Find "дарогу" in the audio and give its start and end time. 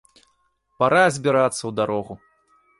1.83-2.13